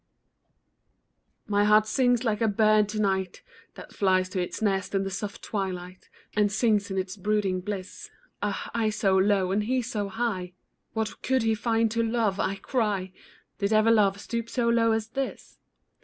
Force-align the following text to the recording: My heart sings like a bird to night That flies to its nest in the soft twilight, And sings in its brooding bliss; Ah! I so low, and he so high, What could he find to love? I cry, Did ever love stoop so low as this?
My 1.45 1.63
heart 1.63 1.85
sings 1.85 2.23
like 2.23 2.41
a 2.41 2.47
bird 2.47 2.89
to 2.89 2.99
night 2.99 3.43
That 3.75 3.93
flies 3.93 4.29
to 4.29 4.41
its 4.41 4.59
nest 4.59 4.95
in 4.95 5.03
the 5.03 5.11
soft 5.11 5.43
twilight, 5.43 6.09
And 6.35 6.51
sings 6.51 6.89
in 6.89 6.97
its 6.97 7.15
brooding 7.15 7.61
bliss; 7.61 8.09
Ah! 8.41 8.71
I 8.73 8.89
so 8.89 9.15
low, 9.15 9.51
and 9.51 9.65
he 9.65 9.83
so 9.83 10.07
high, 10.09 10.53
What 10.93 11.21
could 11.21 11.43
he 11.43 11.53
find 11.53 11.91
to 11.91 12.01
love? 12.01 12.39
I 12.39 12.55
cry, 12.55 13.11
Did 13.59 13.71
ever 13.71 13.91
love 13.91 14.19
stoop 14.19 14.49
so 14.49 14.67
low 14.69 14.91
as 14.91 15.09
this? 15.09 15.59